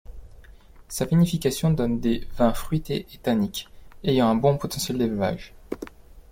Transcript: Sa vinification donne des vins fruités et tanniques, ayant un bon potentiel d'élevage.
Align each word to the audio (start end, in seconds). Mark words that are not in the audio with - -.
Sa 0.87 1.05
vinification 1.05 1.69
donne 1.69 1.99
des 1.99 2.27
vins 2.35 2.55
fruités 2.55 3.05
et 3.13 3.17
tanniques, 3.19 3.69
ayant 4.03 4.29
un 4.29 4.33
bon 4.35 4.57
potentiel 4.57 4.97
d'élevage. 4.97 5.53